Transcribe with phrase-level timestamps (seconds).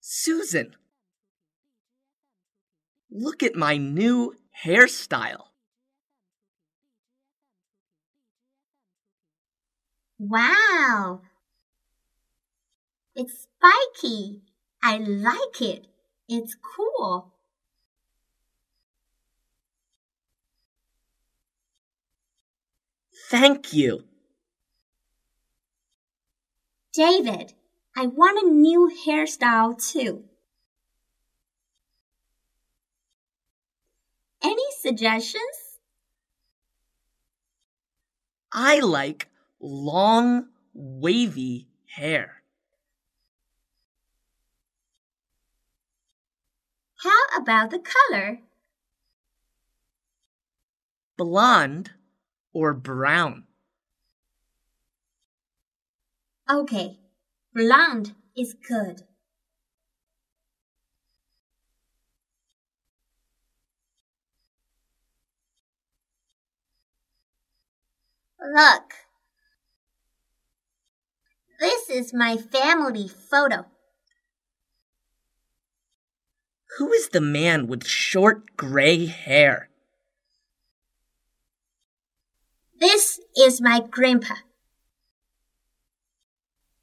[0.00, 0.74] Susan,
[3.10, 5.48] look at my new hairstyle.
[10.18, 11.20] Wow!
[13.14, 14.42] It's spiky.
[14.82, 15.86] I like it.
[16.28, 17.32] It's cool.
[23.30, 24.04] Thank you.
[26.94, 27.52] David,
[27.96, 30.24] I want a new hairstyle too.
[34.42, 35.78] Any suggestions?
[38.52, 39.28] I like
[39.60, 42.42] long, wavy hair.
[47.02, 48.40] How about the color?
[51.16, 51.92] Blonde
[52.52, 53.44] or brown?
[56.50, 56.98] Okay,
[57.54, 59.02] blonde is good.
[68.40, 68.94] Look.
[71.60, 73.66] This is my family photo.
[76.78, 79.68] Who is the man with short gray hair?
[82.78, 84.34] This is my grandpa.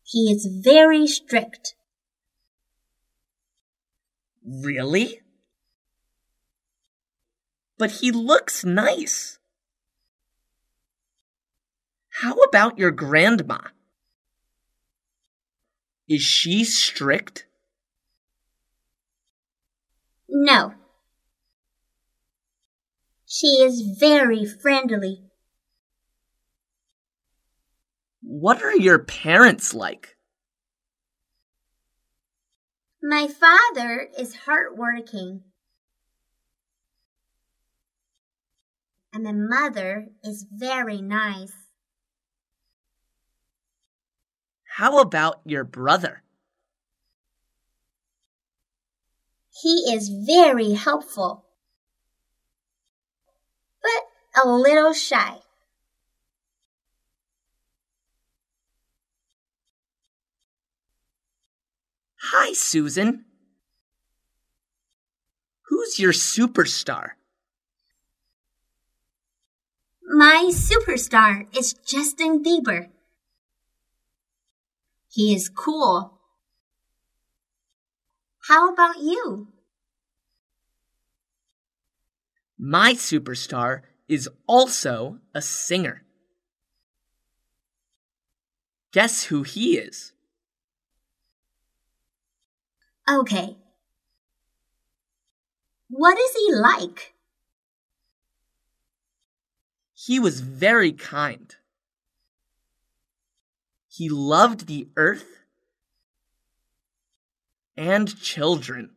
[0.07, 1.73] He is very strict.
[4.45, 5.21] Really?
[7.79, 9.39] But he looks nice.
[12.21, 13.57] How about your grandma?
[16.07, 17.47] Is she strict?
[20.29, 20.75] No.
[23.25, 25.23] She is very friendly.
[28.37, 30.17] What are your parents like?
[33.01, 35.43] My father is hardworking.
[39.13, 41.53] And my mother is very nice.
[44.65, 46.21] How about your brother?
[49.61, 51.45] He is very helpful,
[53.81, 55.39] but a little shy.
[62.31, 63.25] Hi, Susan.
[65.69, 67.09] Who's your superstar?
[70.01, 72.89] My superstar is Justin Bieber.
[75.07, 76.19] He is cool.
[78.47, 79.49] How about you?
[82.57, 86.01] My superstar is also a singer.
[88.91, 90.14] Guess who he is?
[93.09, 93.57] Okay.
[95.89, 97.13] What is he like?
[99.93, 101.55] He was very kind.
[103.87, 105.45] He loved the earth
[107.77, 108.91] and children.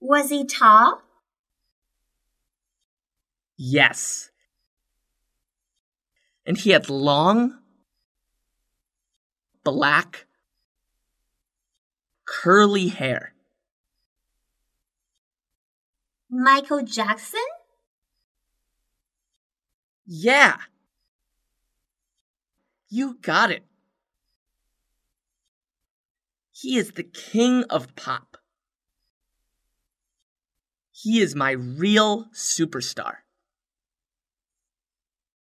[0.00, 1.02] Was he tall?
[3.56, 4.30] Yes.
[6.44, 7.58] And he had long,
[9.64, 10.25] black,
[12.42, 13.32] curly hair.
[16.30, 17.40] Michael Jackson?
[20.06, 20.56] Yeah.
[22.88, 23.64] You got it.
[26.52, 28.36] He is the king of pop.
[30.92, 33.25] He is my real superstar.